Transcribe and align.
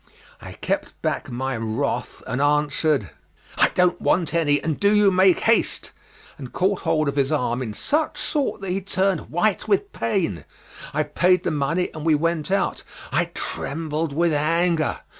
I 0.41 0.53
kept 0.53 0.99
back 1.03 1.29
my 1.29 1.55
wrath 1.55 2.23
and 2.25 2.41
answered, 2.41 3.11
"I 3.55 3.69
don't 3.75 4.01
want 4.01 4.33
any, 4.33 4.59
and 4.59 4.79
do 4.79 4.95
you 4.95 5.11
make 5.11 5.41
haste!" 5.41 5.91
and 6.39 6.51
caught 6.51 6.79
hold 6.79 7.07
of 7.07 7.17
his 7.17 7.31
arm 7.31 7.61
in 7.61 7.73
such 7.75 8.17
sort 8.17 8.61
that 8.61 8.71
he 8.71 8.81
turned 8.81 9.29
white 9.29 9.67
with 9.67 9.93
pain. 9.93 10.43
I 10.91 11.03
paid 11.03 11.43
the 11.43 11.51
money 11.51 11.91
and 11.93 12.03
we 12.03 12.15
went 12.15 12.49
out. 12.49 12.81
I 13.11 13.25
trembled 13.35 14.11
with 14.11 14.33
anger. 14.33 15.01